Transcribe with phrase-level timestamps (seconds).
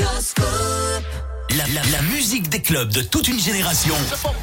[0.00, 0.89] Just food.
[1.56, 3.94] La, musique des clubs de toute une génération.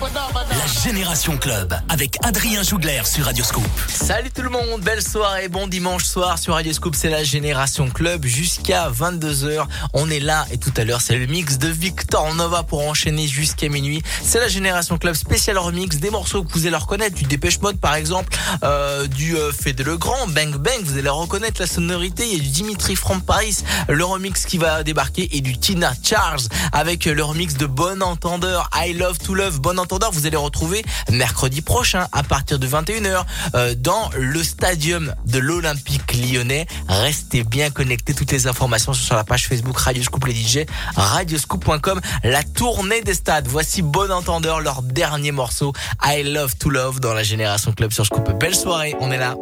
[0.02, 3.63] La Génération Club avec Adrien Jougler sur Radioscoop.
[3.88, 8.25] Salut tout le monde, belle soirée, bon dimanche soir sur Radioscoop, c'est la Génération Club
[8.25, 9.65] jusqu'à 22h.
[9.93, 13.26] On est là et tout à l'heure c'est le mix de Victor Nova pour enchaîner
[13.26, 14.01] jusqu'à minuit.
[14.21, 17.80] C'est la Génération Club spécial remix des morceaux que vous allez reconnaître, du Dépêche Mode
[17.80, 22.27] par exemple, euh, du euh, Fede Le Grand, Bang Bang, vous allez reconnaître la sonorité.
[22.27, 25.94] Il y a du Dimitri from Paris, le remix qui va débarquer et du Tina
[26.03, 26.41] Charles
[26.73, 30.84] avec le remix de Bon Entendeur, I Love to Love, Bon Entendeur, vous allez retrouver
[31.10, 33.24] mercredi prochain à partir de 21h
[33.55, 36.66] euh, dans le stadium de l'Olympique lyonnais.
[36.88, 40.66] Restez bien connectés, toutes les informations sont sur la page Facebook Radio Scoop les DJ,
[40.96, 43.48] radioscoop.com, la tournée des stades.
[43.48, 48.05] Voici Bon Entendeur, leur dernier morceau, I Love to Love dans la Génération Club sur
[48.05, 48.30] Scoop.
[48.40, 49.36] Belle soirée, on est là.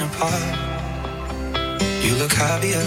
[0.00, 0.42] apart.
[2.04, 2.84] You look happier.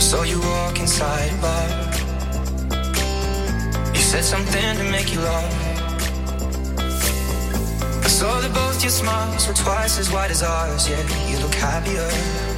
[0.00, 1.68] So you walk inside a bar.
[3.94, 5.54] You said something to make you laugh.
[8.04, 10.88] I saw that both your smiles were twice as wide as ours.
[10.88, 12.51] Yeah, you look happier.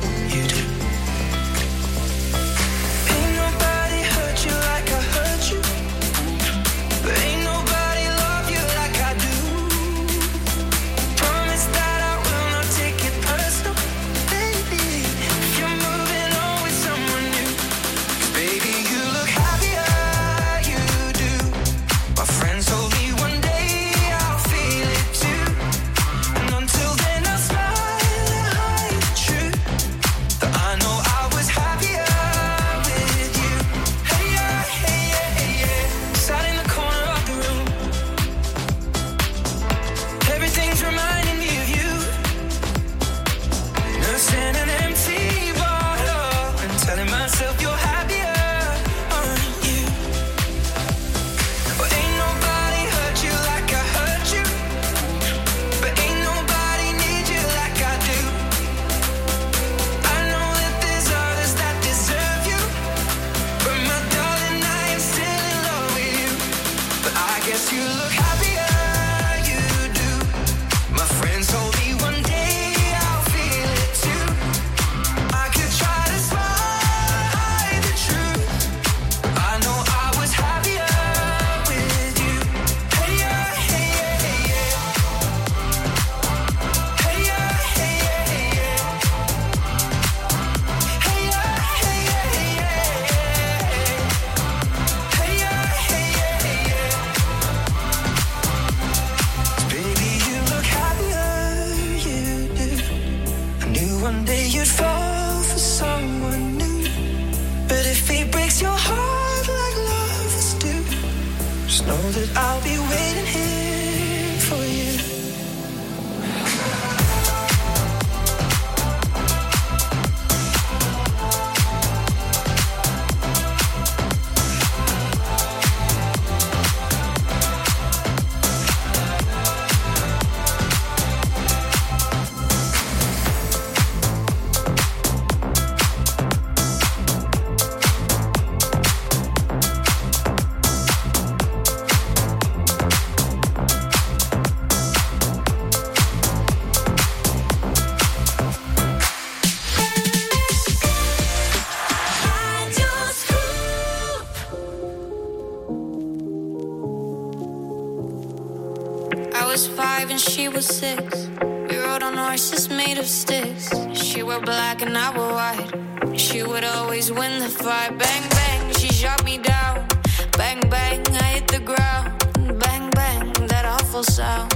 [174.34, 174.48] down.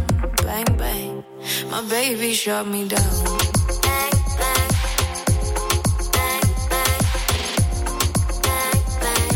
[0.44, 1.24] Bang, bang.
[1.70, 3.24] My baby shut me down.
[3.86, 4.70] Bang, bang.
[6.14, 7.00] Bang, bang.
[8.44, 9.28] Bang, bang.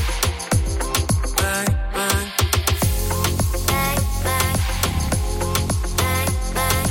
[3.71, 4.57] Bang, bang.
[5.99, 6.89] Bang, bang.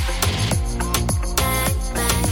[1.40, 2.26] Bang, bang.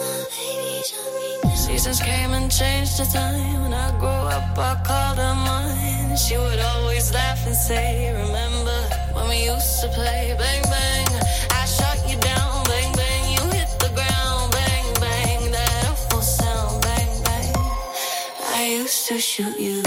[0.00, 0.82] My baby
[1.16, 1.56] me down.
[1.64, 3.62] Seasons came and changed the time.
[3.62, 6.16] When I grew up, I called her mine.
[6.16, 8.91] She would always laugh and say, Remember
[9.28, 10.34] we used to play?
[10.38, 11.08] Bang, bang.
[11.50, 12.64] I shot you down.
[12.64, 13.24] Bang, bang.
[13.34, 14.52] You hit the ground.
[14.52, 15.50] Bang, bang.
[15.50, 16.82] That awful sound.
[16.82, 17.52] Bang, bang.
[18.54, 19.82] I used to shoot you.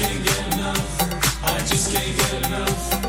[0.00, 1.44] just can't get enough.
[1.44, 2.99] I just can't get enough.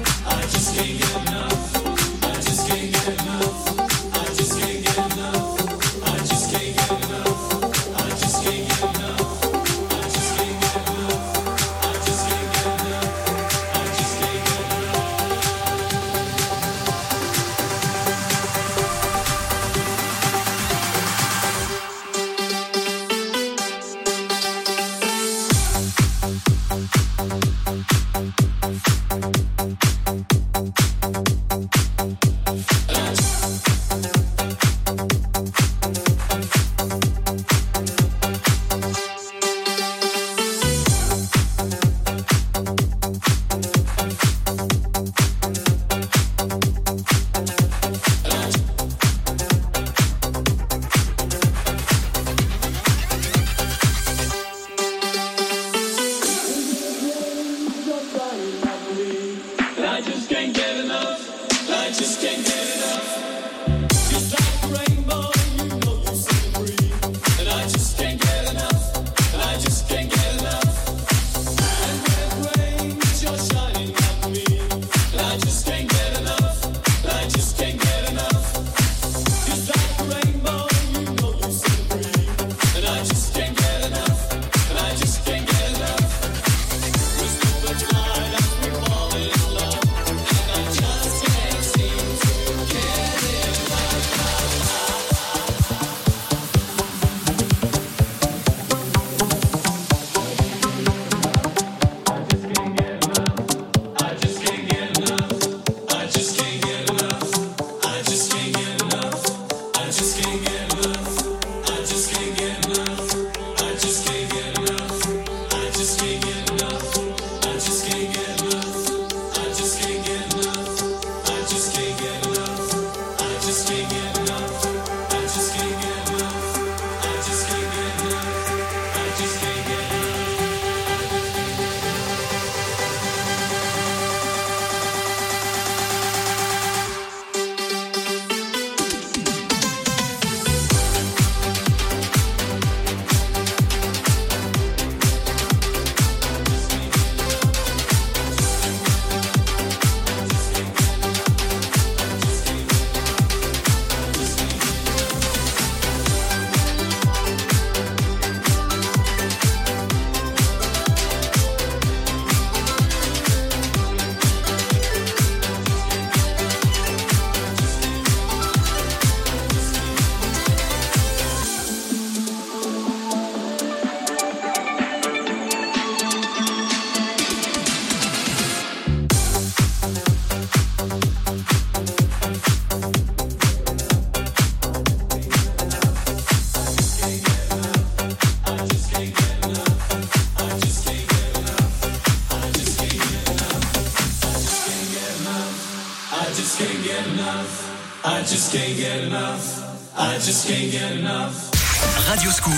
[202.07, 202.53] Radio Scoop,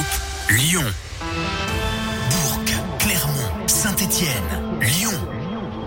[0.49, 0.83] Lyon.
[2.29, 2.59] Bourg,
[2.99, 5.13] Clermont, Saint-Étienne, Lyon.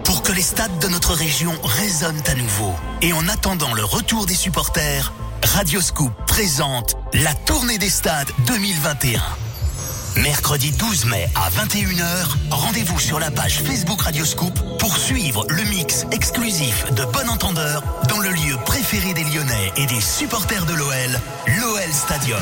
[0.03, 2.73] Pour que les stades de notre région résonnent à nouveau.
[3.03, 5.13] Et en attendant le retour des supporters,
[5.43, 9.21] Radio Scoop présente la tournée des stades 2021.
[10.27, 16.05] Mercredi 12 mai à 21h, rendez-vous sur la page Facebook Radioscoop pour suivre le mix
[16.11, 21.21] exclusif de Bon Entendeur dans le lieu préféré des Lyonnais et des supporters de l'OL,
[21.47, 22.41] l'OL Stadium.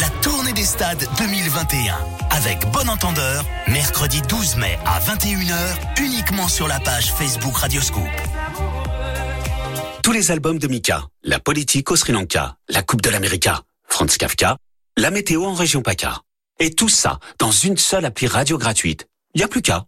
[0.00, 1.96] La tournée des stades 2021
[2.30, 8.27] avec Bon Entendeur, mercredi 12 mai à 21h, uniquement sur la page Facebook Radioscoop
[10.08, 13.50] tous les albums de Mika, la politique au Sri Lanka, la Coupe de l'Amérique,
[13.86, 14.56] Franz Kafka,
[14.96, 16.22] la météo en région PACA.
[16.58, 19.06] Et tout ça dans une seule appli radio gratuite.
[19.34, 19.84] Y a plus qu'à.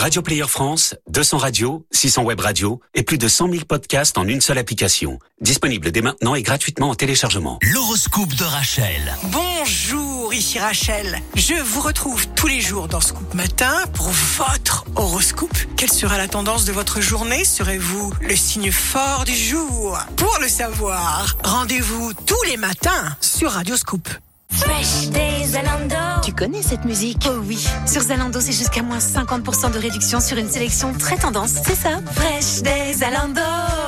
[0.00, 4.26] Radio Player France, 200 radios, 600 web radios et plus de 100 000 podcasts en
[4.26, 5.18] une seule application.
[5.42, 7.58] Disponible dès maintenant et gratuitement en téléchargement.
[7.60, 9.14] L'horoscope de Rachel.
[9.24, 11.18] Bonjour, ici Rachel.
[11.34, 15.54] Je vous retrouve tous les jours dans Scoop Matin pour votre horoscope.
[15.76, 17.44] Quelle sera la tendance de votre journée?
[17.44, 19.98] Serez-vous le signe fort du jour?
[20.16, 24.08] Pour le savoir, rendez-vous tous les matins sur Radio Scoop.
[24.50, 25.94] Fresh Day Zalando.
[26.24, 27.64] Tu connais cette musique Oh oui.
[27.86, 31.52] Sur Zalando, c'est jusqu'à moins 50% de réduction sur une sélection très tendance.
[31.64, 33.40] C'est ça Fresh Day Zalando.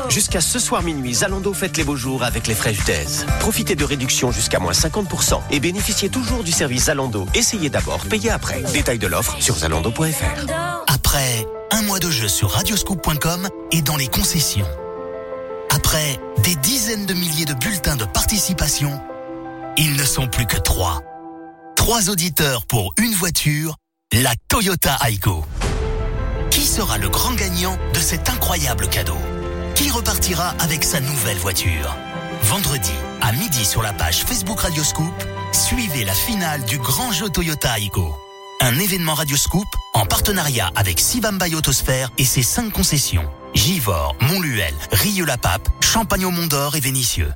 [0.09, 3.25] Jusqu'à ce soir minuit, Zalando fête les beaux jours avec les Fresh Days.
[3.41, 7.27] Profitez de réductions jusqu'à moins 50% et bénéficiez toujours du service Zalando.
[7.35, 8.63] Essayez d'abord, payez après.
[8.73, 10.53] Détail de l'offre sur zalando.fr.
[10.87, 14.67] Après un mois de jeu sur radioscoop.com et dans les concessions.
[15.71, 19.01] Après des dizaines de milliers de bulletins de participation,
[19.77, 21.03] ils ne sont plus que trois.
[21.77, 23.77] Trois auditeurs pour une voiture,
[24.13, 25.45] la Toyota Aygo.
[26.51, 29.19] Qui sera le grand gagnant de cet incroyable cadeau?
[29.75, 31.97] Qui repartira avec sa nouvelle voiture?
[32.43, 35.15] Vendredi, à midi sur la page Facebook Radioscoop,
[35.53, 38.15] suivez la finale du grand jeu Toyota Aygo.
[38.61, 43.29] Un événement Radioscoop en partenariat avec Sibamba Autosphère et ses cinq concessions.
[43.55, 47.33] Givor, Montluel, Rieux-la-Pape, Champagne au Mont-d'Or et Vénitieux.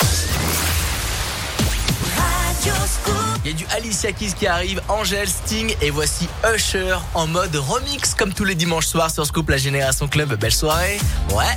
[3.44, 7.54] Il y a du Alicia Keys qui arrive, Angèle, Sting et voici Usher en mode
[7.54, 10.34] remix comme tous les dimanches soirs sur Scoop La Génération Club.
[10.34, 10.98] Belle soirée.
[11.32, 11.56] Ouais.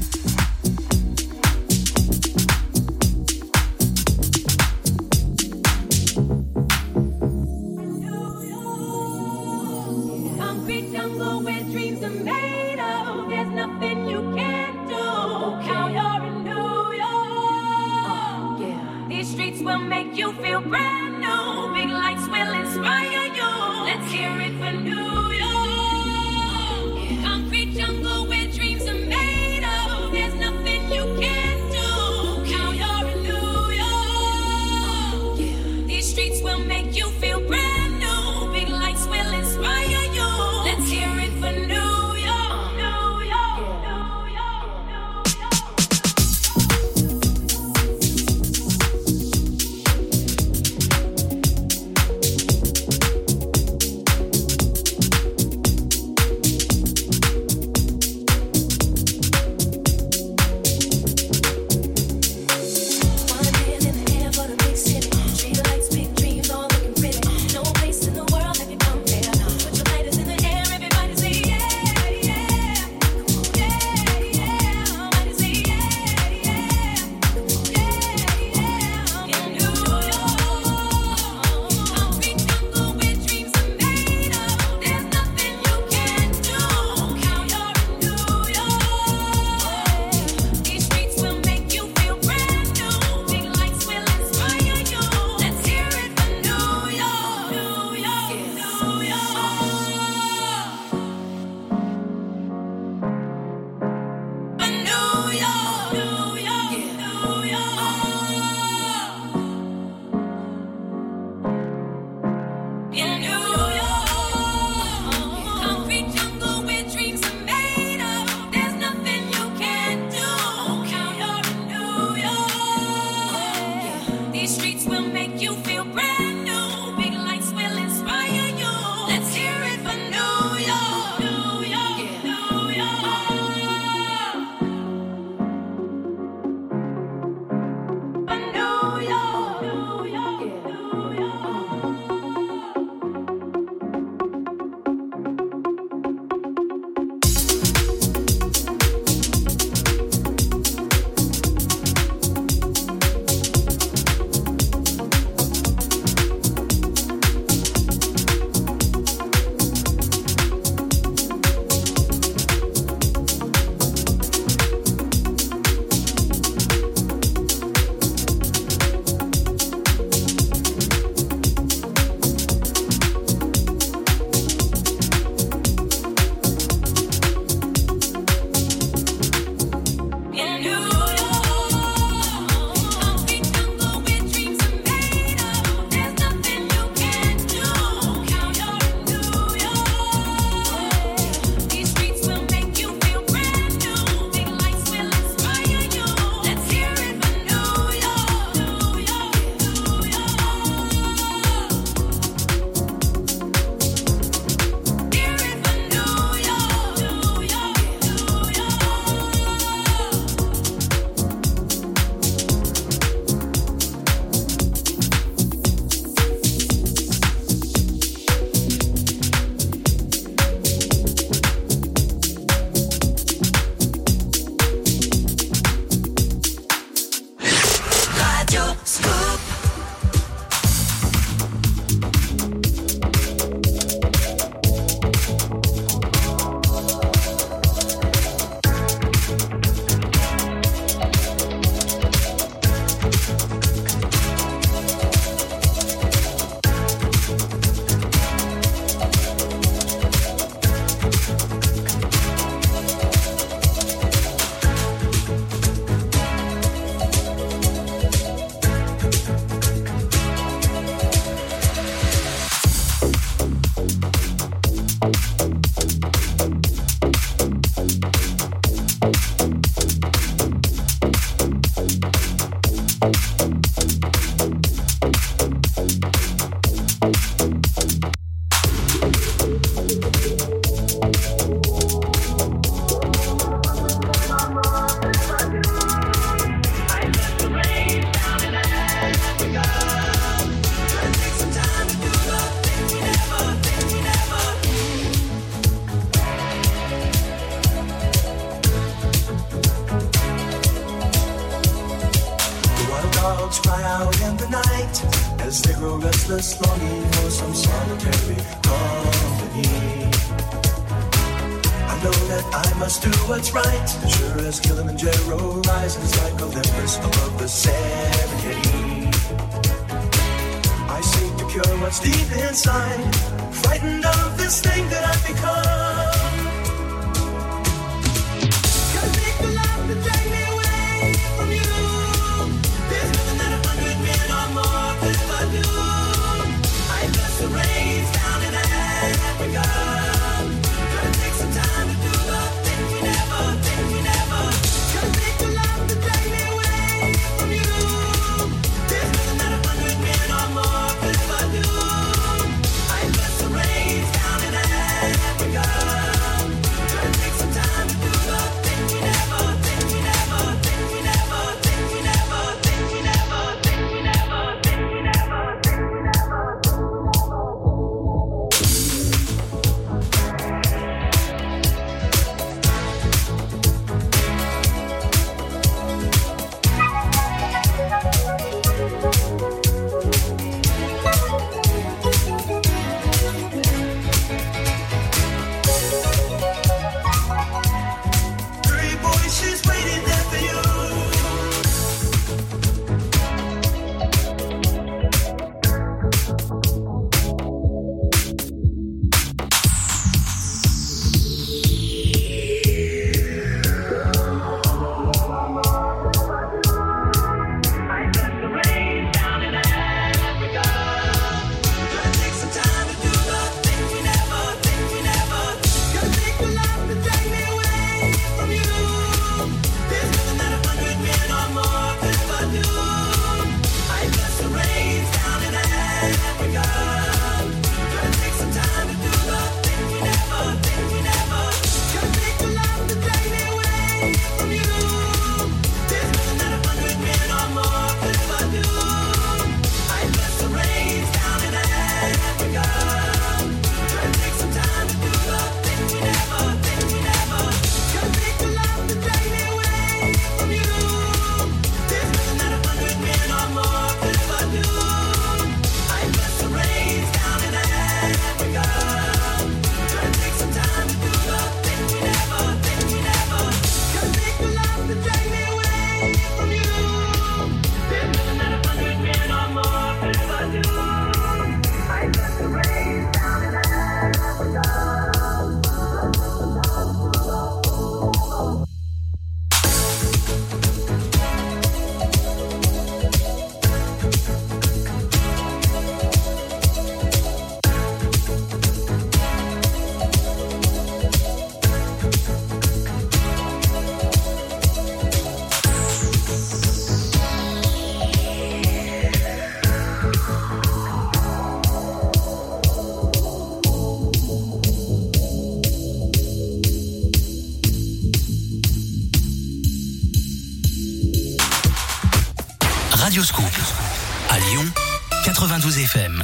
[515.71, 516.23] 92 FM.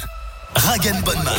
[0.55, 1.33] Ragan Bonman.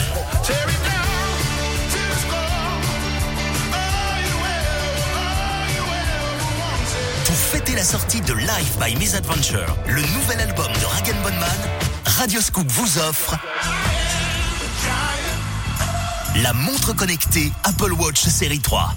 [7.25, 11.49] Pour fêter la sortie de Live by Misadventure, le nouvel album de Rag Bonman,
[12.07, 13.37] Radio Scoop vous offre
[16.43, 18.91] la montre connectée Apple Watch série 3.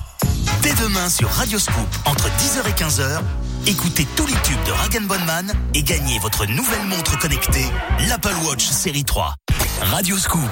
[0.61, 3.21] Dès demain sur Radio Scoop, entre 10h et 15h,
[3.67, 7.65] écoutez tous les tubes de Rag Bonman et gagnez votre nouvelle montre connectée,
[8.07, 9.35] l'Apple Watch série 3.
[9.81, 10.49] Radio Scoop.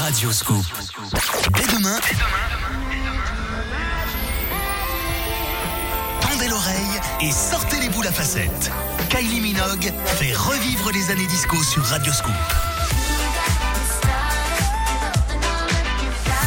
[0.00, 0.64] Radio Scoop.
[1.56, 1.98] Dès demain,
[6.20, 8.70] tendez l'oreille et sortez les boules à facettes.
[9.10, 12.32] Kylie Minogue fait revivre les années disco sur Radio Scoop.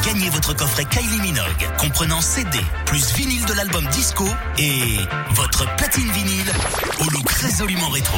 [0.06, 4.98] Gagnez votre coffret Kylie Minogue, comprenant CD, plus vinyle de l'album disco et
[5.32, 6.52] votre platine vinyle
[7.02, 8.18] au look résolument rétro.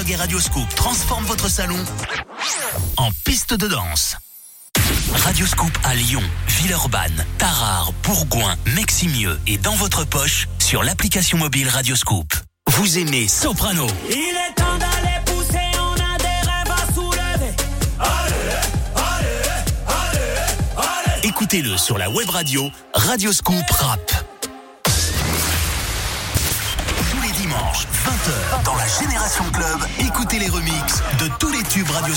[0.00, 1.76] Minogue et Radio Scoop transforment votre salon
[2.96, 4.16] en piste de danse.
[5.12, 11.68] Radio Scoop à Lyon, Villeurbanne, Tarare, Bourgoin, Meximieux et dans votre poche sur l'application mobile
[11.68, 12.32] Radio Scoop.
[12.68, 17.54] Vous aimez Soprano, Il est temps d'aller pousser, on a des rêves à soulever.
[21.24, 24.12] écoutez-le sur la web radio Radio Scoop Rap.
[27.10, 28.59] Tous les dimanches, 20h, dans la
[28.98, 32.14] Génération Club, écoutez les remixes de tous les tubes Radio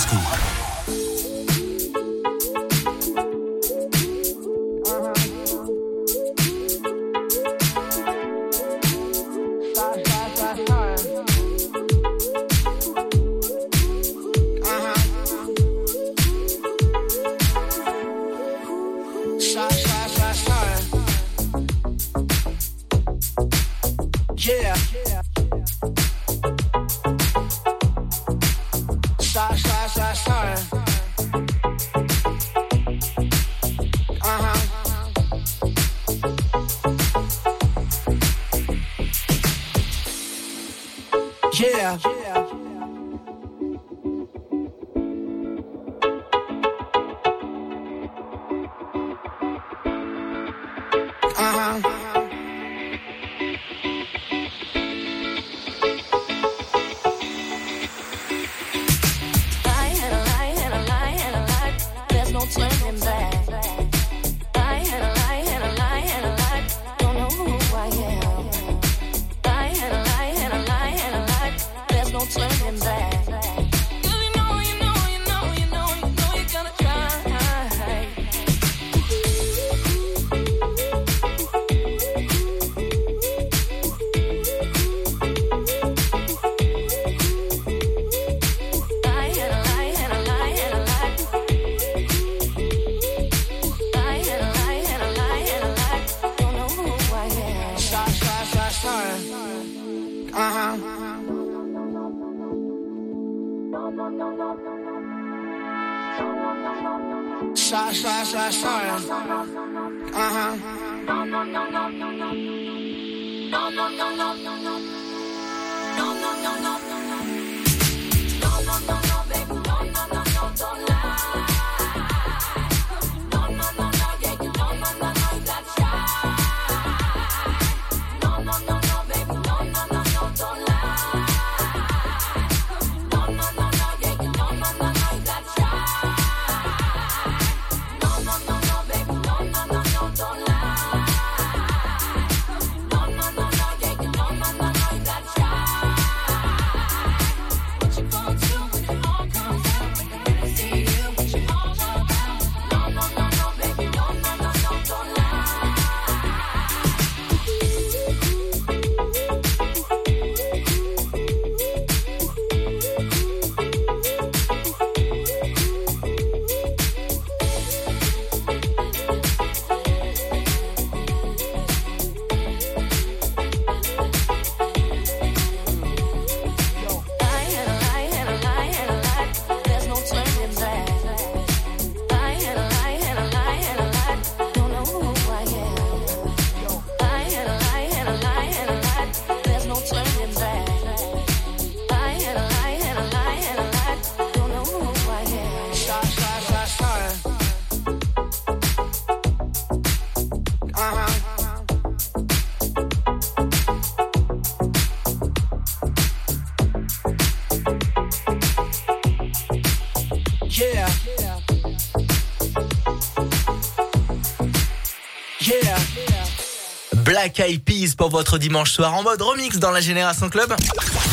[217.34, 220.54] Black Eyed Peas pour votre dimanche soir en mode remix dans la Génération Club.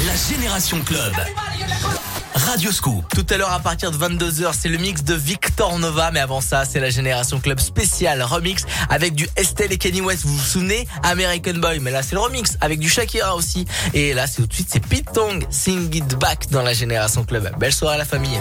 [0.06, 1.12] La Génération Club.
[2.34, 3.04] Radio Scoop.
[3.14, 6.42] Tout à l'heure à partir de 22h, c'est le mix de Victor Nova, mais avant
[6.42, 10.24] ça, c'est la Génération Club spécial remix avec du Estelle et Kenny West.
[10.24, 10.86] Vous vous souvenez?
[11.04, 13.64] American Boy, mais là c'est le remix avec du Shakira aussi.
[13.94, 17.24] Et là, c'est tout de suite, c'est Pete Tong, Sing It Back dans la Génération
[17.24, 17.50] Club.
[17.58, 18.40] Belle soirée à la famille.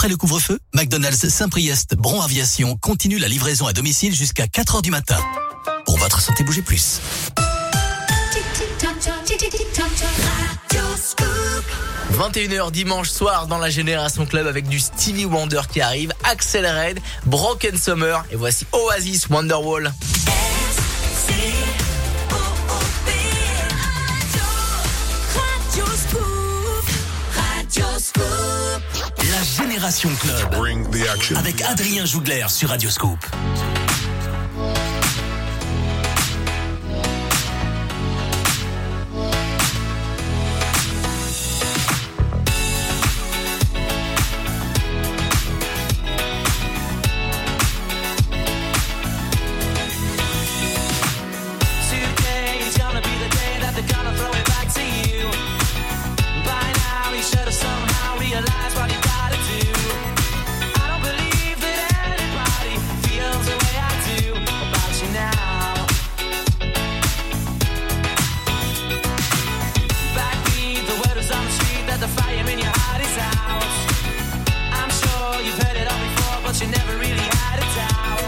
[0.00, 4.90] après le couvre-feu, McDonald's Saint-Priest Bron Aviation continue la livraison à domicile jusqu'à 4h du
[4.90, 5.18] matin.
[5.84, 7.02] Pour votre santé, bougez plus.
[12.14, 16.66] 21h dimanche soir dans la Génération Club avec du Stevie Wonder qui arrive, Axel
[17.26, 19.92] Broken Summer et voici Oasis Wonderwall.
[31.36, 33.18] Avec Adrien Jougler sur Radioscope.
[77.00, 78.19] really had of town.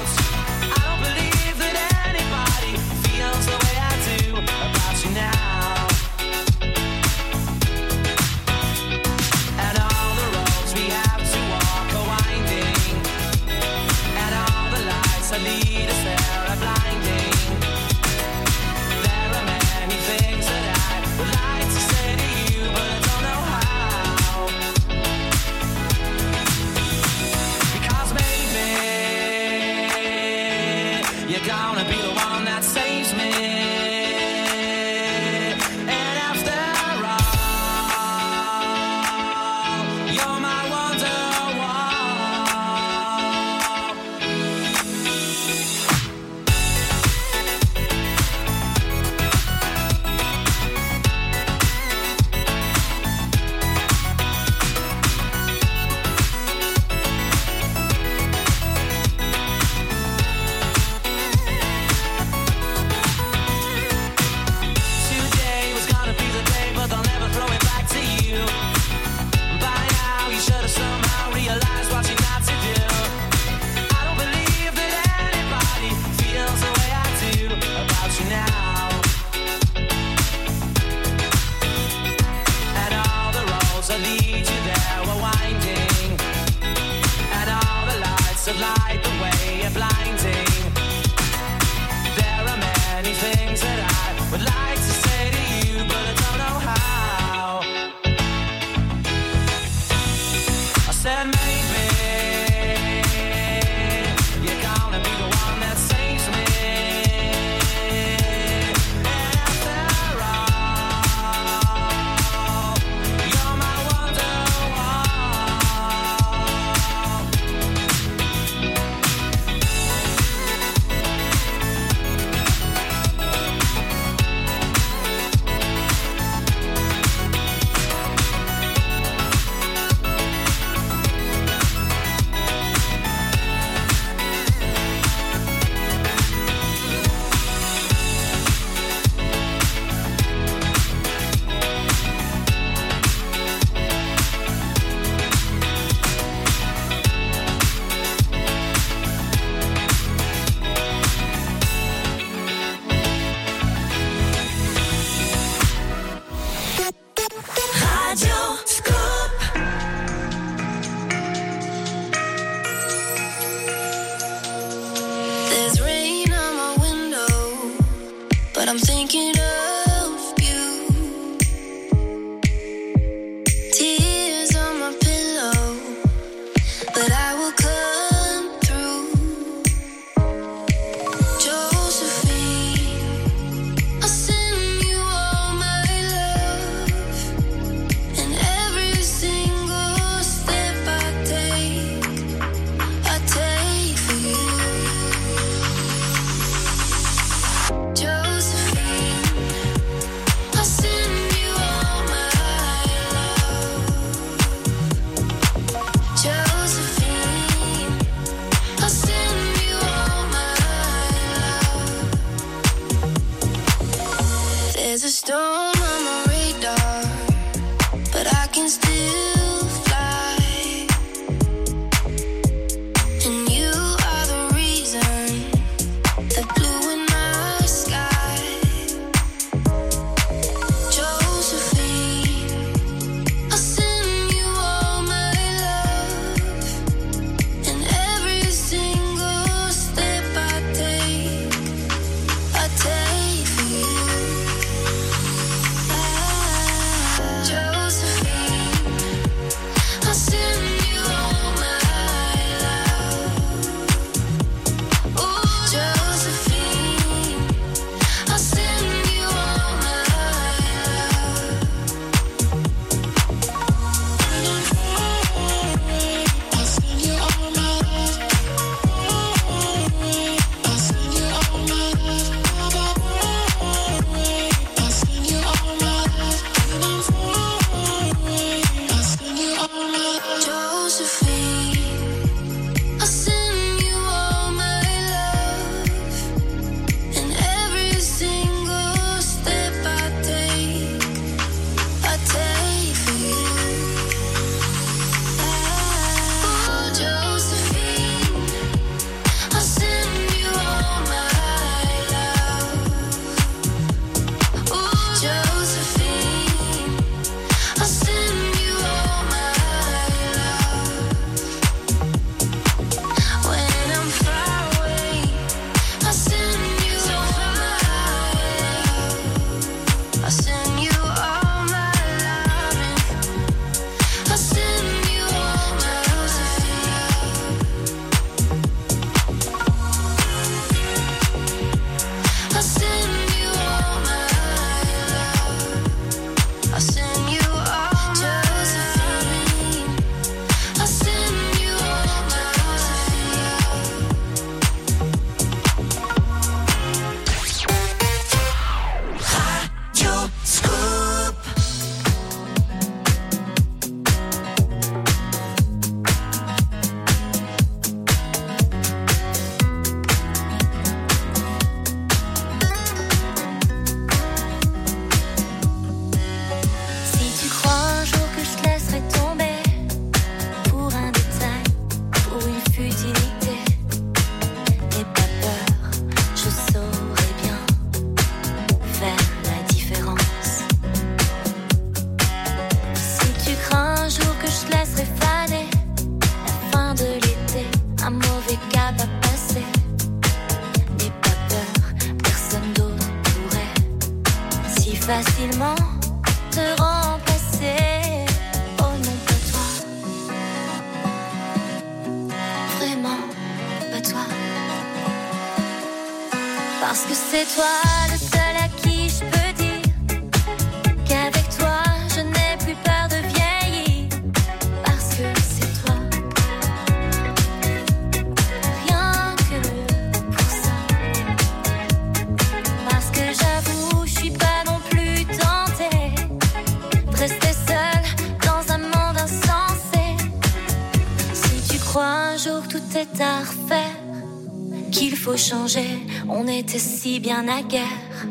[436.29, 438.27] on était si bien à guerre.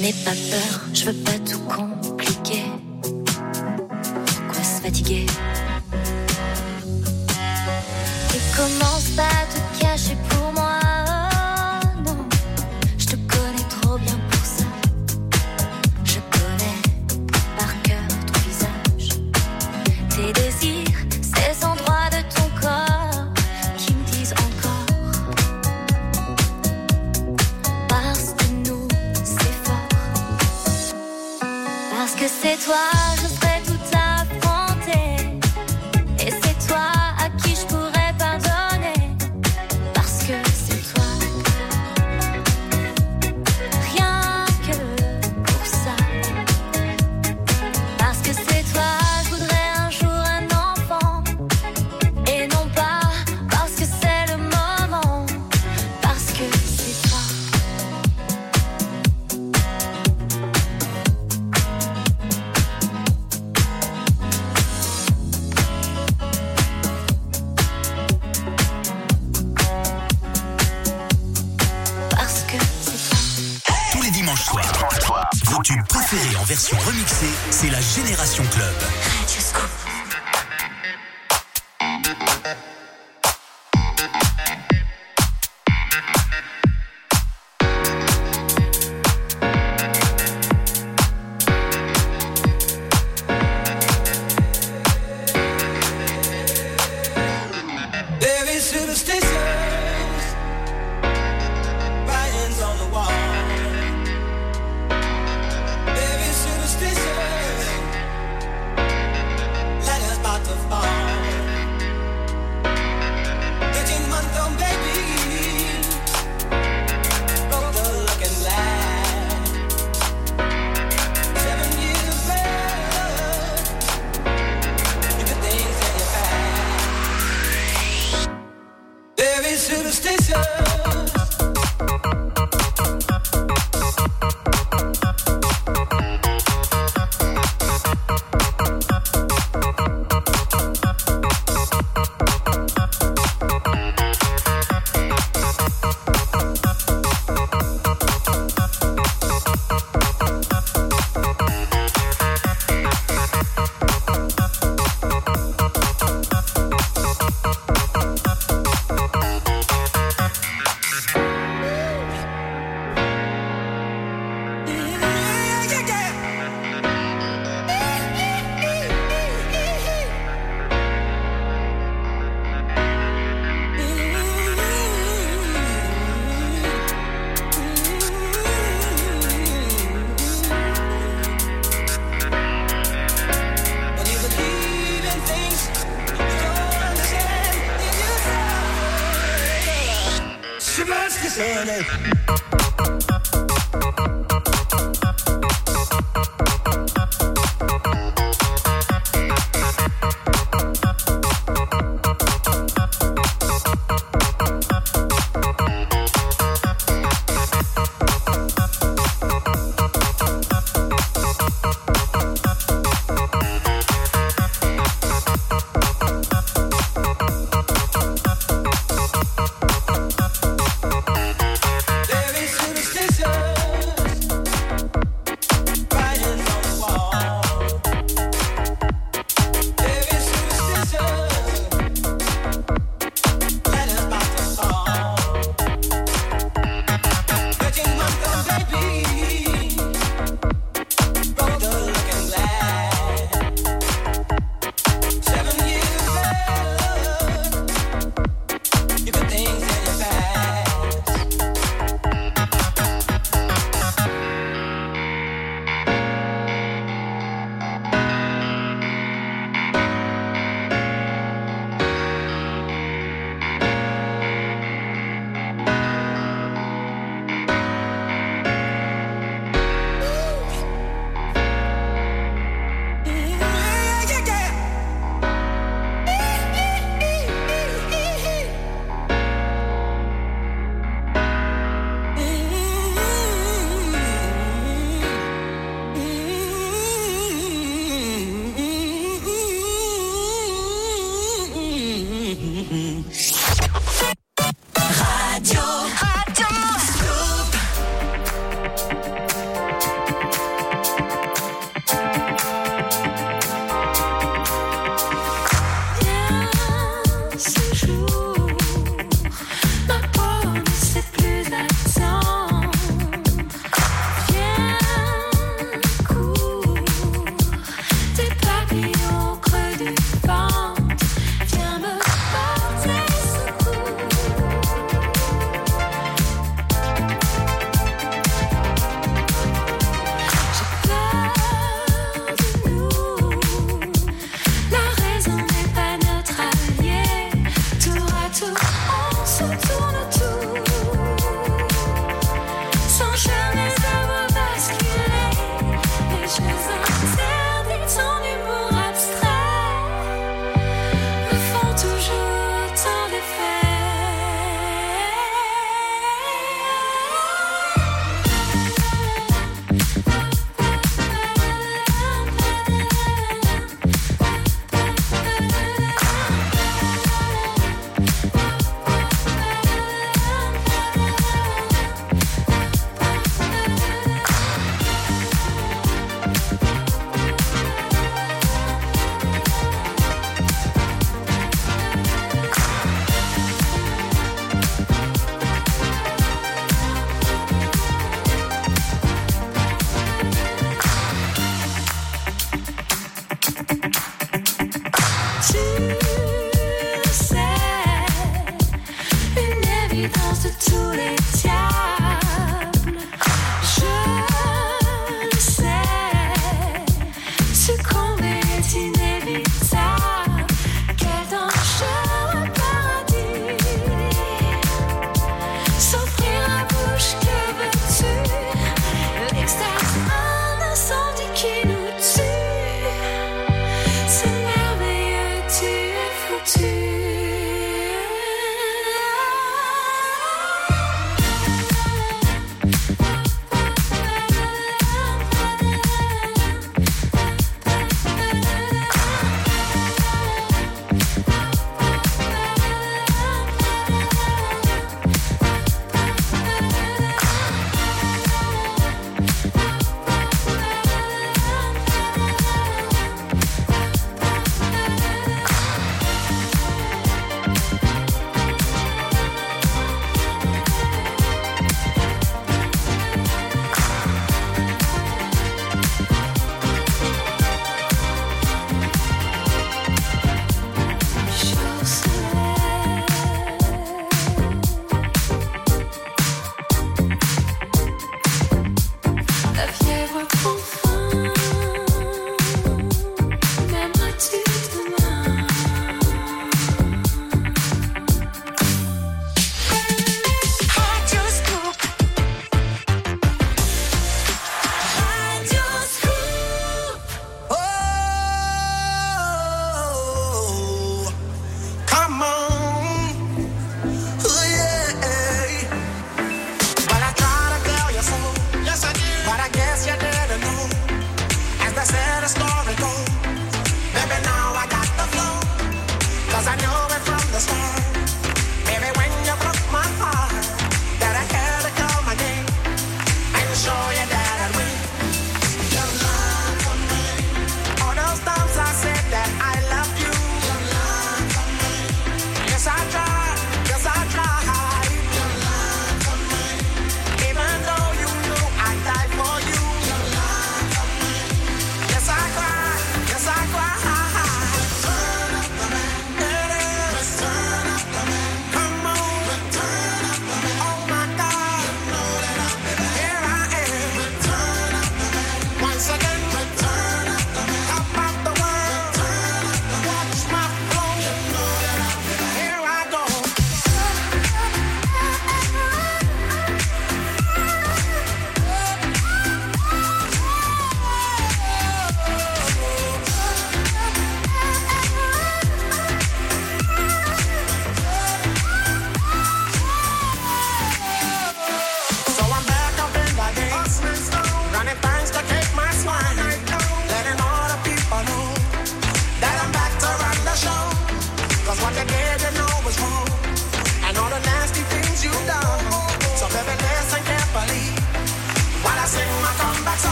[0.00, 1.89] Mais pas peur, je veux pas tout comprendre.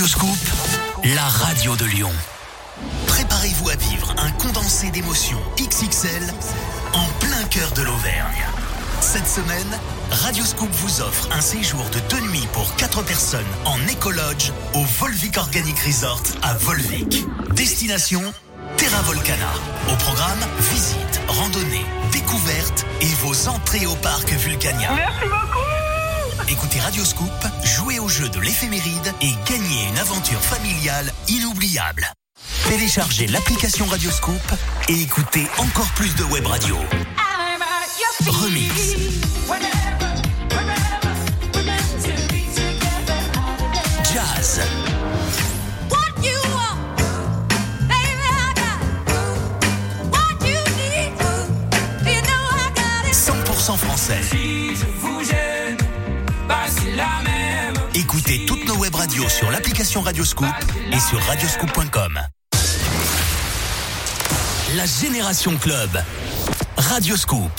[0.00, 0.38] Radioscoop,
[1.14, 2.12] la radio de Lyon.
[3.06, 6.22] Préparez-vous à vivre un condensé d'émotions XXL
[6.94, 8.46] en plein cœur de l'Auvergne.
[9.02, 9.78] Cette semaine,
[10.10, 15.36] Radioscoop vous offre un séjour de deux nuits pour quatre personnes en écolodge au Volvic
[15.36, 17.26] Organic Resort à Volvic.
[17.52, 18.22] Destination
[18.78, 19.52] Terra Volcana.
[19.92, 20.40] Au programme,
[20.72, 24.94] visite, randonnée, découverte et vos entrées au parc Vulcania.
[24.94, 25.69] Merci beaucoup
[26.50, 27.30] Écoutez Radioscoop,
[27.62, 32.12] jouez au jeu de l'éphéméride et gagnez une aventure familiale inoubliable.
[32.68, 34.34] Téléchargez l'application Radioscoop
[34.88, 36.76] et écoutez encore plus de web radio.
[38.26, 39.19] Remix.
[59.80, 60.46] L'application Radioscoop
[60.92, 62.20] et sur radioscoop.com.
[64.76, 65.88] La Génération Club.
[66.76, 67.50] Radioscoop.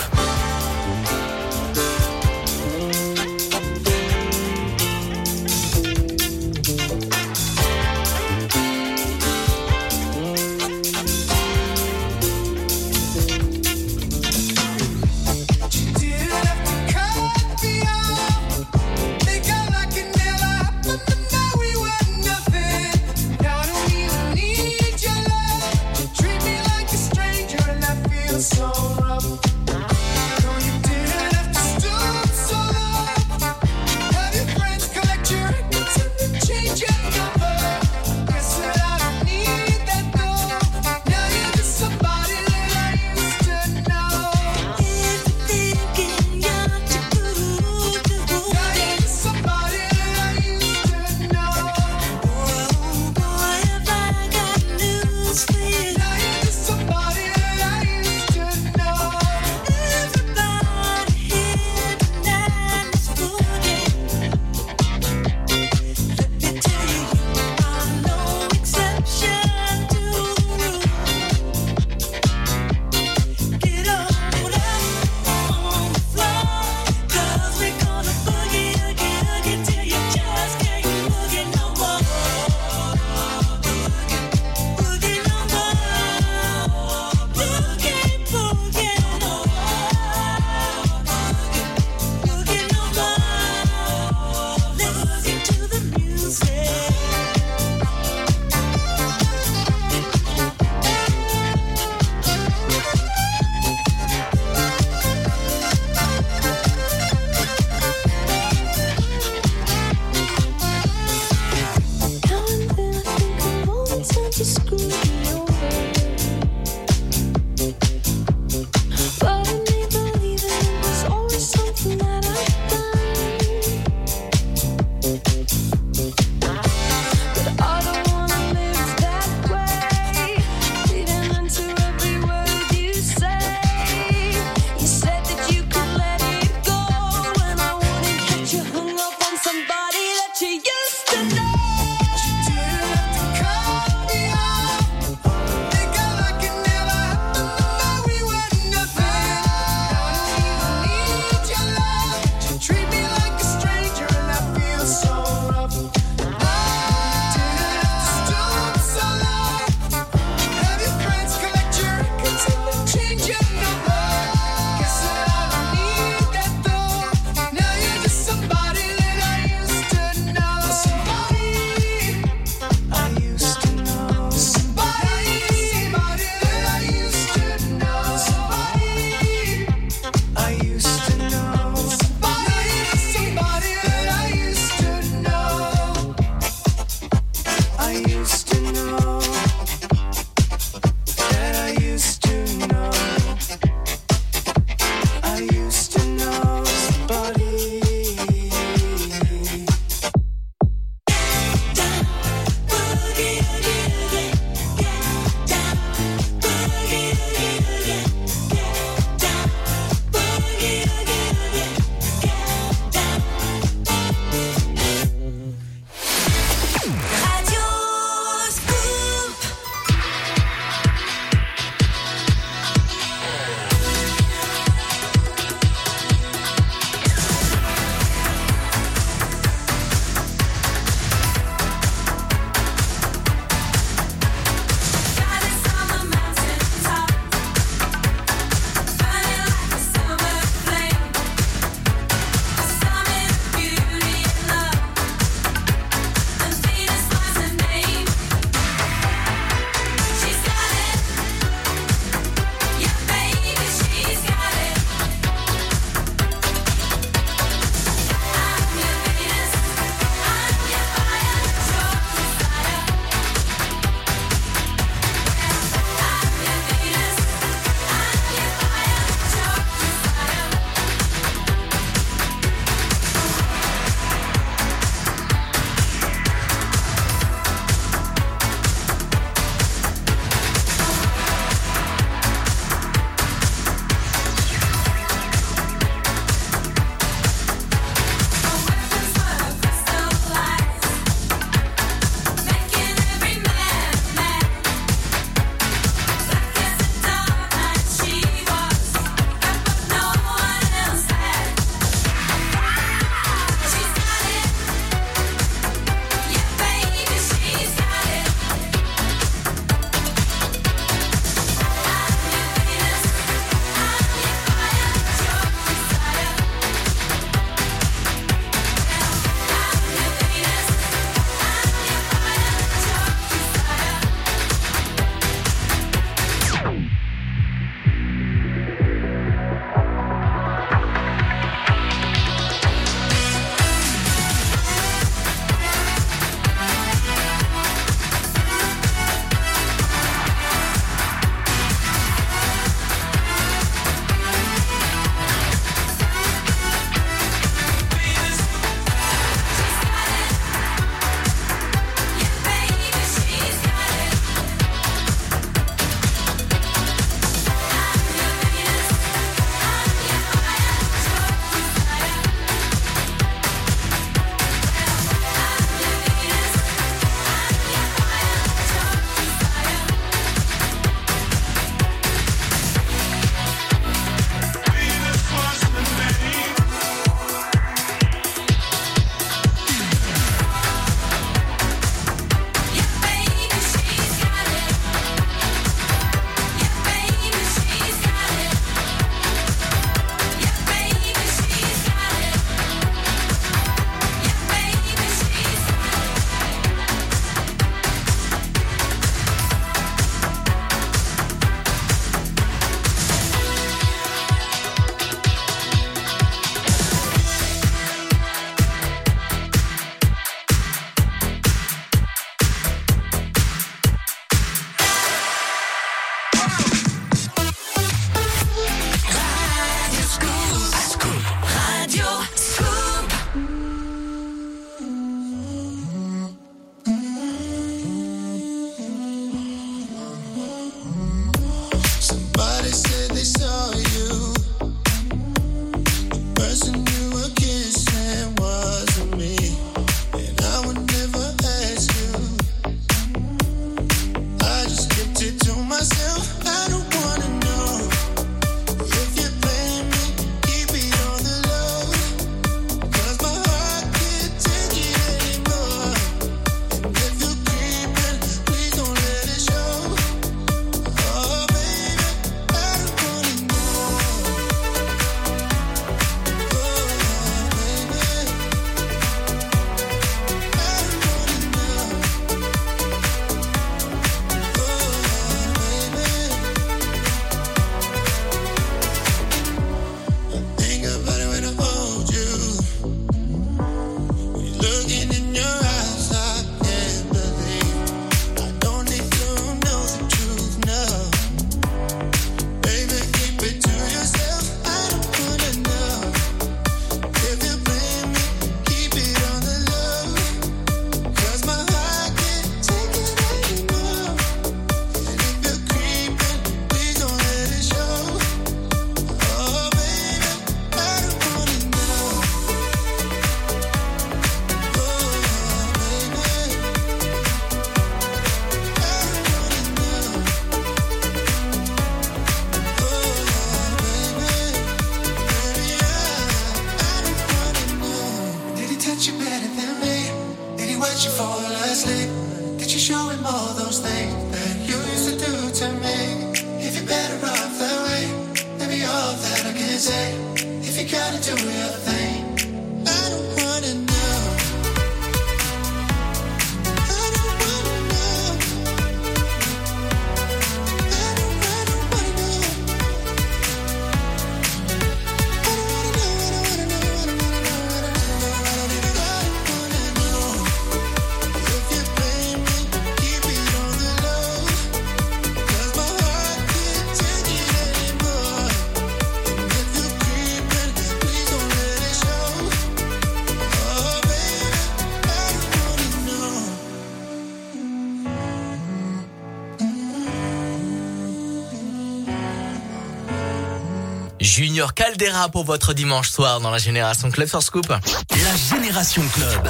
[584.51, 587.69] Junior Caldera pour votre dimanche soir dans la Génération Club sur Scoop.
[587.69, 589.47] La Génération Club.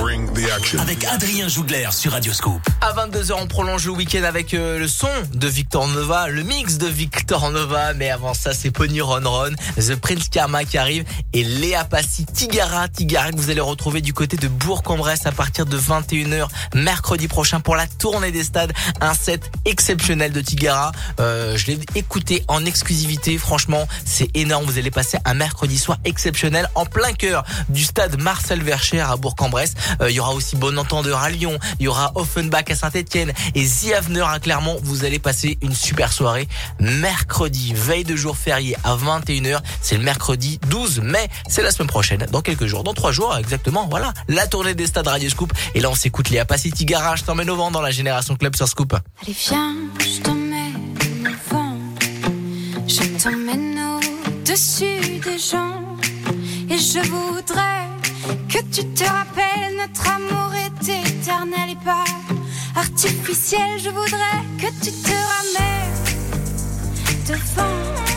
[0.79, 2.61] Avec Adrien Jougler sur Radioscoop.
[2.91, 6.77] À 22h, on prolonge le week-end avec euh, le son de Victor Nova, le mix
[6.77, 7.93] de Victor Nova.
[7.93, 12.25] Mais avant ça, c'est Pony Ron Ron, The Prince Karma qui arrive et Léa Passy,
[12.25, 17.29] Tigara, Tigara que vous allez retrouver du côté de Bourg-en-Bresse à partir de 21h mercredi
[17.29, 18.73] prochain pour la tournée des stades.
[18.99, 20.91] Un set exceptionnel de Tigara.
[21.21, 23.37] Euh, je l'ai écouté en exclusivité.
[23.37, 24.65] Franchement, c'est énorme.
[24.65, 29.15] Vous allez passer un mercredi soir exceptionnel en plein cœur du stade Marcel Vercher à
[29.15, 29.75] Bourg-en-Bresse.
[30.01, 31.57] Euh, il y aura aussi Bon Entendeur à Lyon.
[31.79, 34.79] Il y aura Offenbach à Saint-Etienne et The à Clermont.
[34.83, 36.47] Vous allez passer une super soirée
[36.79, 39.59] mercredi, veille de jour férié à 21h.
[39.81, 41.27] C'est le mercredi 12 mai.
[41.47, 43.87] C'est la semaine prochaine, dans quelques jours, dans trois jours exactement.
[43.89, 45.53] Voilà, la tournée des stades Radio Scoop.
[45.75, 47.15] Et là, on s'écoute Léa Passy Tigara.
[47.15, 48.93] Je t'emmène au vent dans la Génération Club sur Scoop.
[49.23, 50.97] Allez viens, je t'emmène
[51.27, 51.77] au vent.
[52.87, 55.81] Je t'emmène au-dessus des gens.
[56.69, 57.87] Et je voudrais
[58.49, 62.05] que tu te rappelles, notre amour est éternel et pas
[62.75, 63.79] artificiel.
[63.79, 66.05] Je voudrais que tu te ramènes
[67.27, 68.10] devant.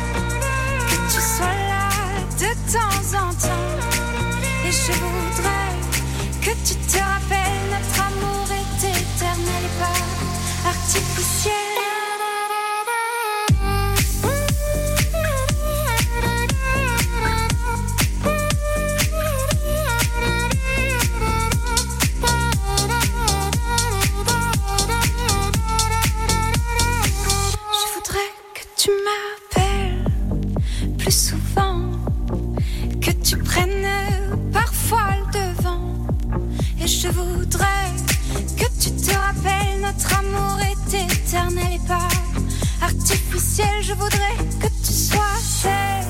[43.82, 46.06] Je voudrais que tu sois celle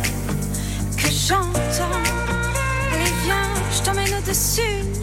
[0.97, 1.53] que j'entends.
[2.93, 4.94] Allez, viens, je t'emmène au-dessus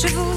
[0.00, 0.27] Et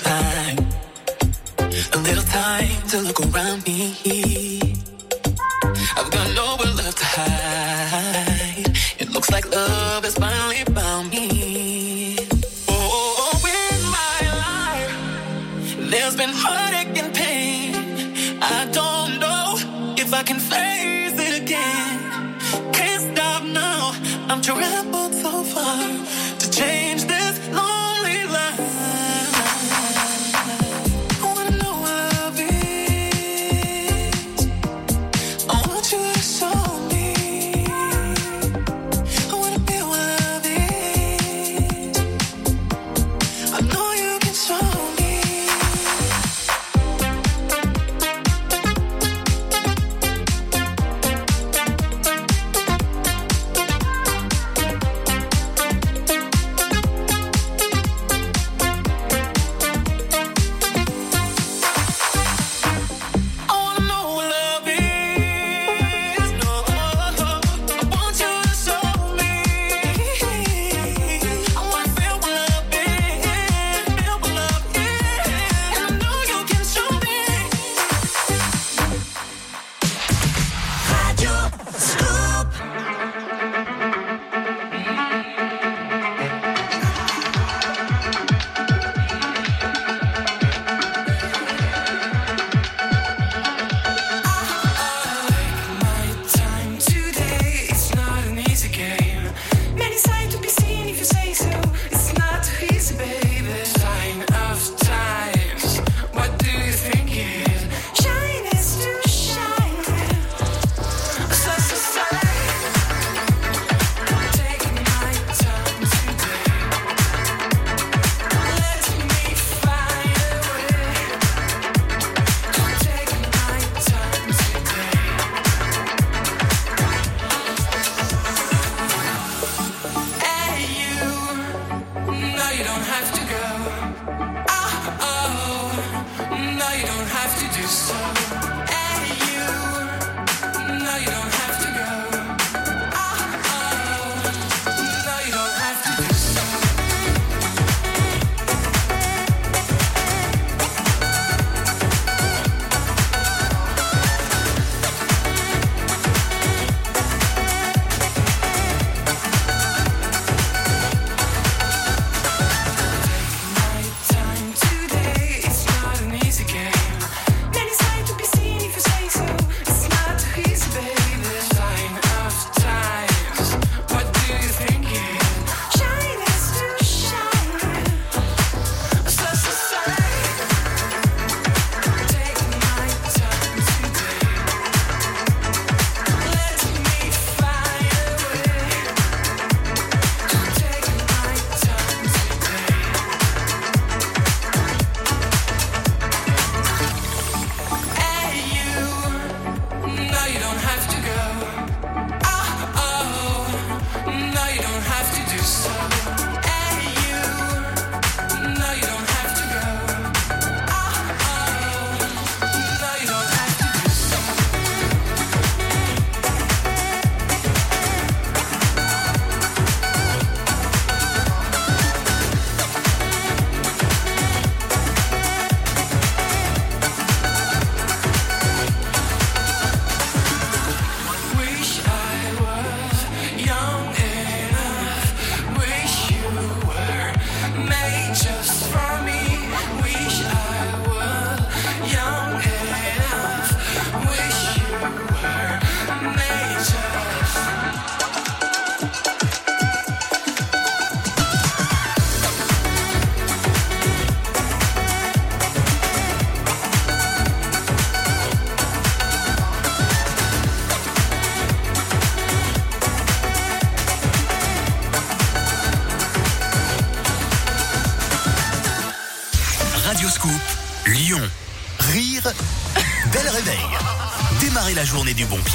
[0.00, 0.45] time.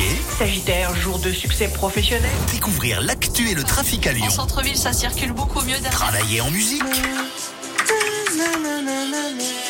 [0.02, 0.22] Messier.
[0.38, 2.32] Sagittaire, jour de succès professionnel.
[2.52, 4.28] Découvrir l'actu et le trafic à Lyon.
[4.28, 5.80] En centre-ville, ça circule beaucoup mieux.
[5.92, 6.82] Travailler en musique.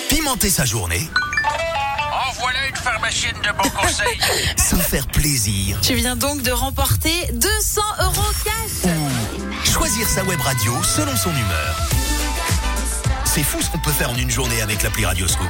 [0.09, 1.09] Pimenter sa journée.
[1.13, 4.19] Oh, voilà une pharmacienne de bon conseil.
[4.57, 5.79] Se faire plaisir.
[5.81, 8.91] Tu viens donc de remporter 200 euros cash.
[8.91, 11.75] Ou choisir sa web radio selon son humeur.
[13.25, 15.47] C'est fou ce qu'on peut faire en une journée avec l'appli Radioscoop.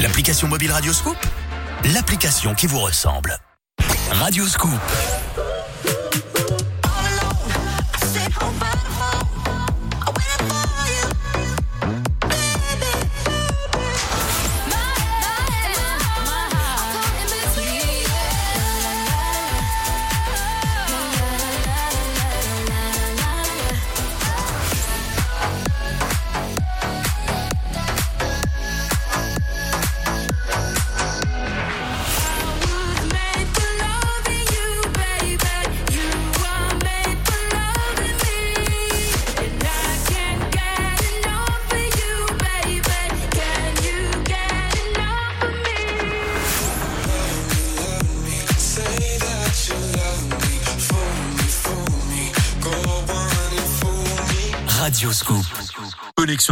[0.00, 1.16] L'application mobile Radioscoop
[1.92, 3.36] L'application qui vous ressemble.
[4.10, 4.70] Radioscoop.
[4.70, 5.13] Radioscoop.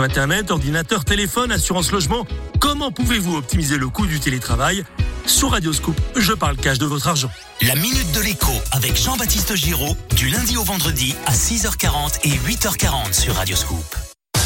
[0.03, 2.27] Internet, ordinateur, téléphone, assurance logement.
[2.61, 4.85] Comment pouvez-vous optimiser le coût du télétravail?
[5.27, 7.31] Sur Radioscoop, je parle cash de votre argent.
[7.62, 13.12] La Minute de l'écho avec Jean-Baptiste Giraud du lundi au vendredi à 6h40 et 8h40
[13.12, 13.85] sur Radioscoop.
[14.35, 14.41] Tous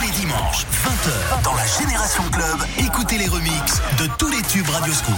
[0.00, 5.14] les dimanches, 20h, dans la Génération Club, écoutez les remixes de tous les tubes Radioscoop.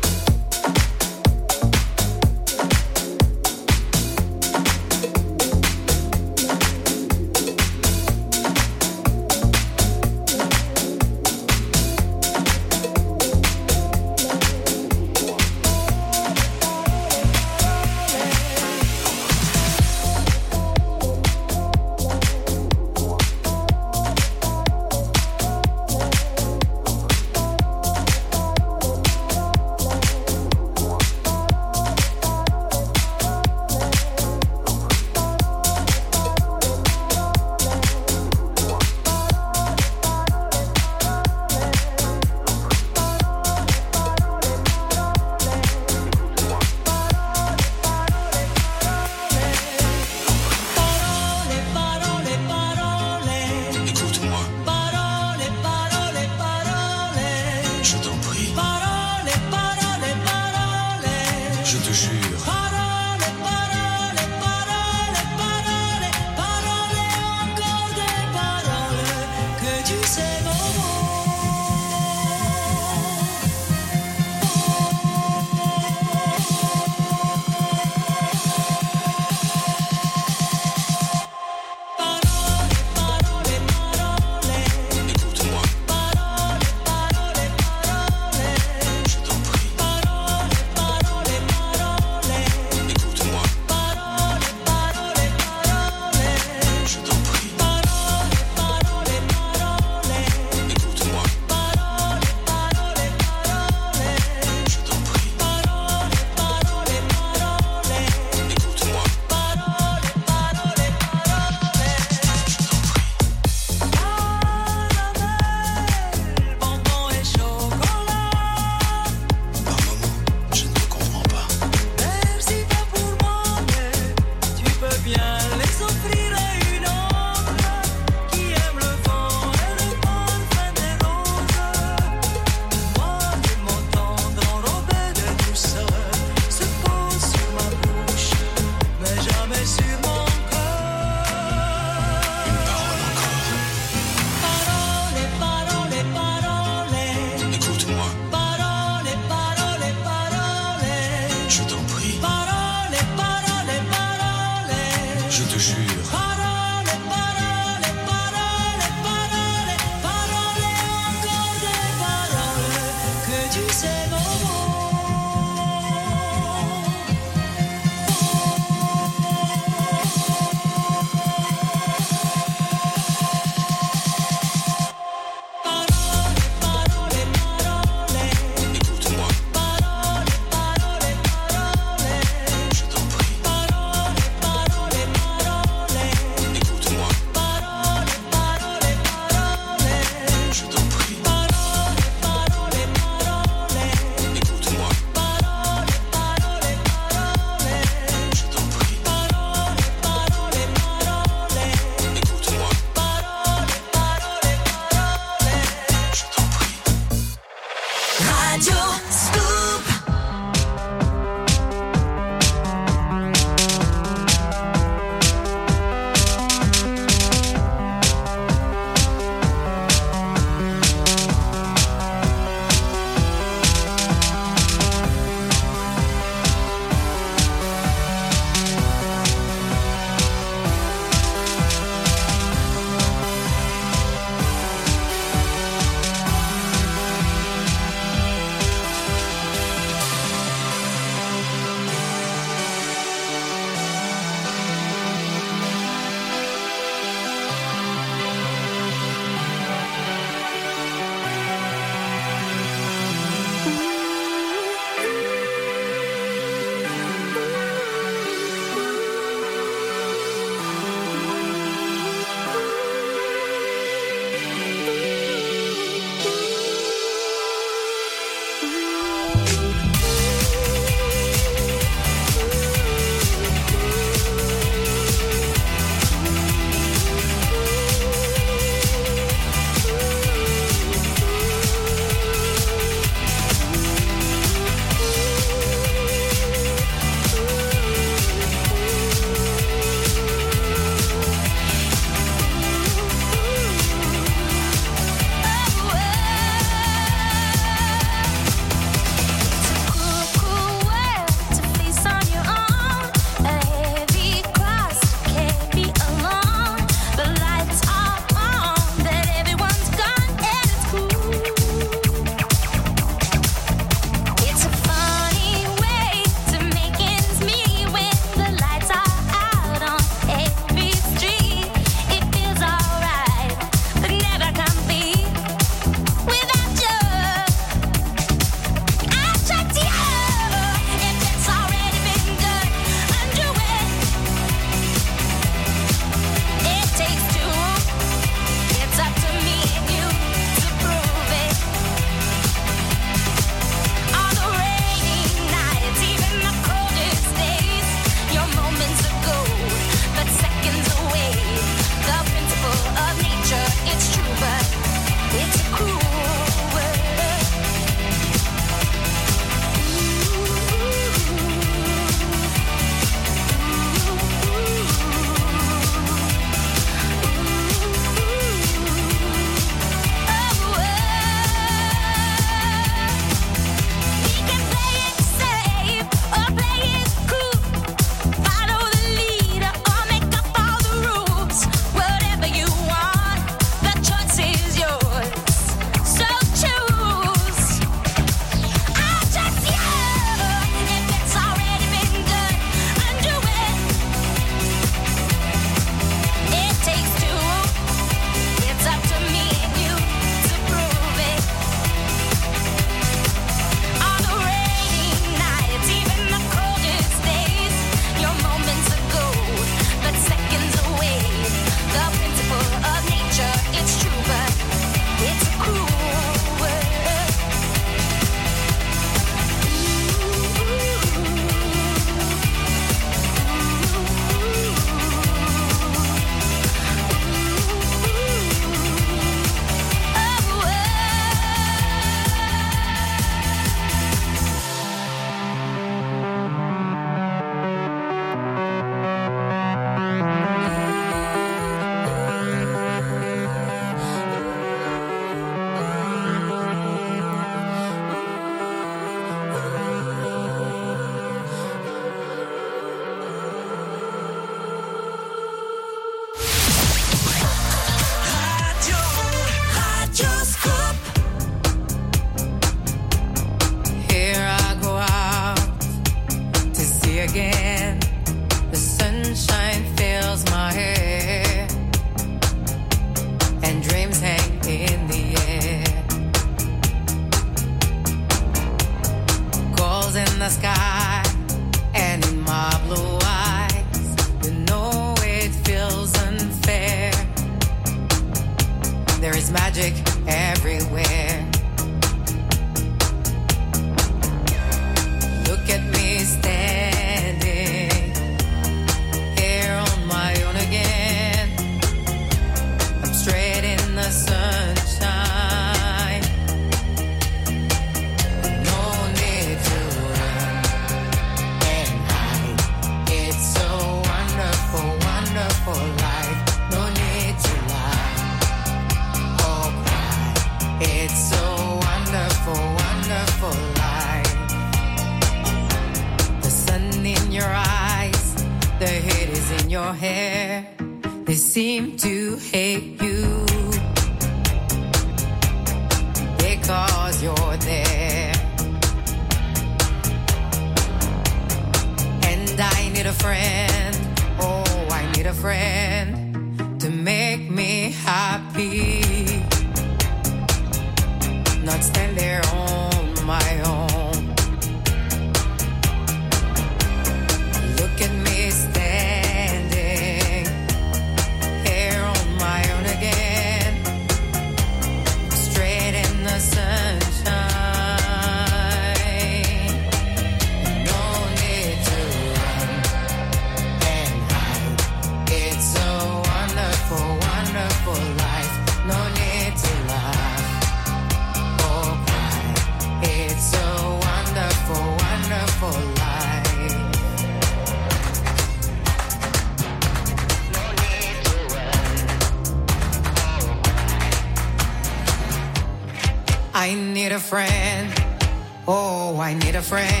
[599.71, 600.00] friend.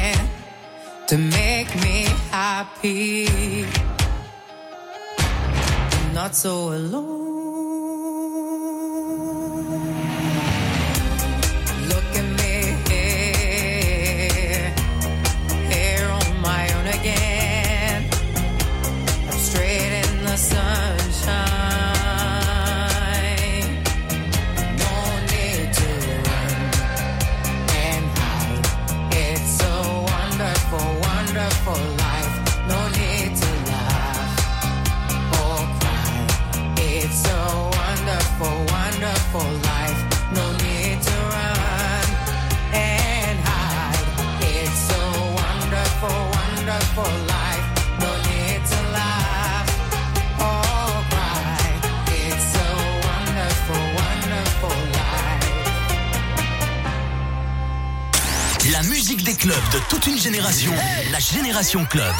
[61.61, 62.15] Génération Club,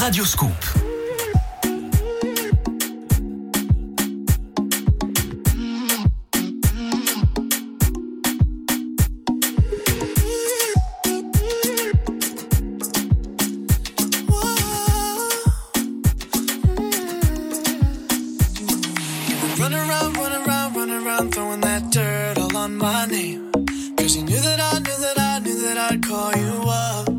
[0.00, 0.50] Radio Scoop.
[23.96, 27.11] Cause you knew that I knew that I knew that I'd call you up.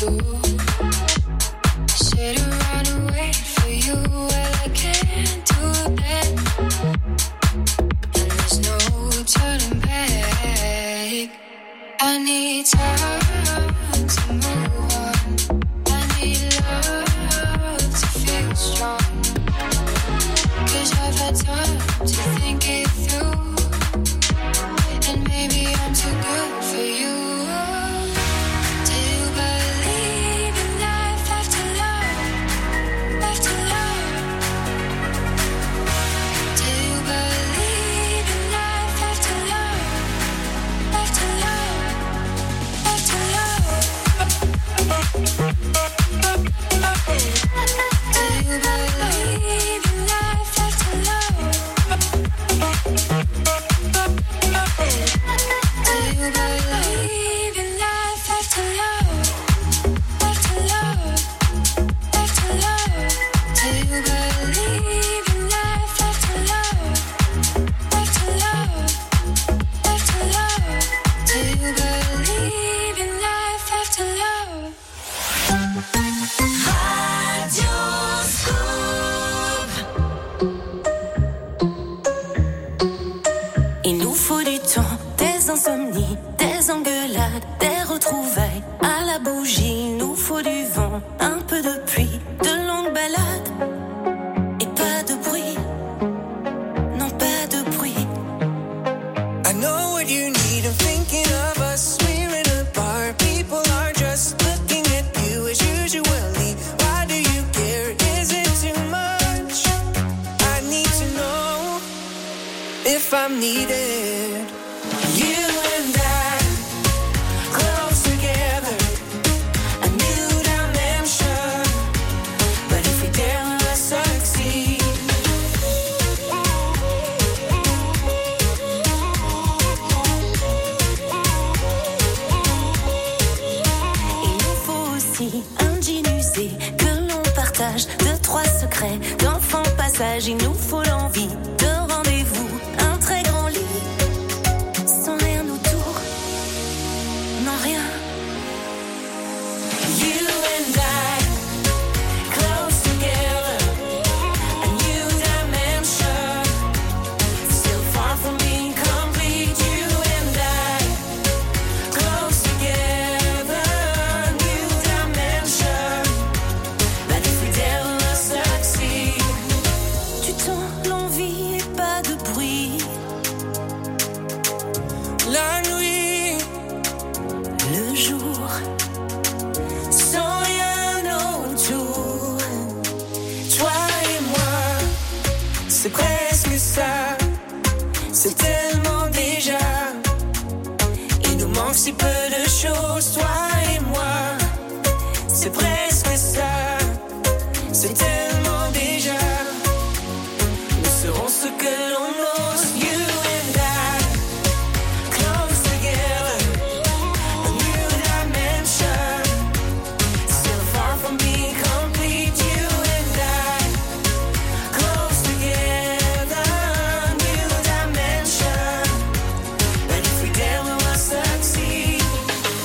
[0.00, 0.47] Do?